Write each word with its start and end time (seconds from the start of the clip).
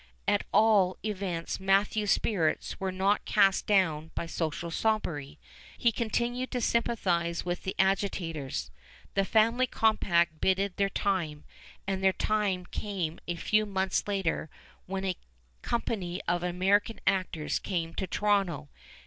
At 0.27 0.45
all 0.51 0.97
events 1.05 1.59
Matthews' 1.59 2.09
spirits 2.09 2.79
were 2.79 2.91
not 2.91 3.23
cast 3.23 3.67
down 3.67 4.09
by 4.15 4.25
social 4.25 4.71
snobbery. 4.71 5.37
He 5.77 5.91
continued 5.91 6.49
to 6.49 6.59
sympathize 6.61 7.45
with 7.45 7.61
the 7.61 7.75
agitators. 7.77 8.71
The 9.13 9.23
"family 9.25 9.67
compact" 9.67 10.41
bided 10.41 10.77
their 10.77 10.89
time, 10.89 11.43
and 11.85 12.03
their 12.03 12.13
time 12.13 12.65
came 12.65 13.19
a 13.27 13.35
few 13.35 13.67
months 13.67 14.07
later, 14.07 14.49
when 14.87 15.05
a 15.05 15.17
company 15.61 16.19
of 16.27 16.41
American 16.41 16.99
actors 17.05 17.59
came 17.59 17.93
to 17.93 18.07
Toronto. 18.07 18.69